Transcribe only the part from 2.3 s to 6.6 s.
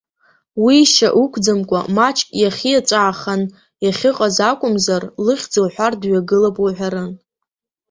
иаахиаҵәаахан иахьыҟаз акәымзар, лыхьӡ уҳәар дҩагылап